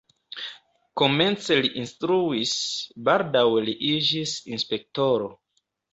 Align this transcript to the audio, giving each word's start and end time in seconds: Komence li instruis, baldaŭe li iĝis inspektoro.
Komence 1.01 1.57
li 1.65 1.69
instruis, 1.83 2.53
baldaŭe 3.11 3.65
li 3.69 3.77
iĝis 3.93 4.35
inspektoro. 4.57 5.29